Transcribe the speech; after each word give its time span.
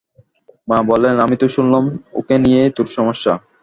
মা 0.67 0.77
বললেন, 0.89 1.15
আমি 1.25 1.35
তো 1.41 1.47
শুনলাম 1.55 1.83
ওকে 2.19 2.35
নিয়েই 2.43 2.71
তোর 2.77 2.87
সমস্যা। 2.97 3.33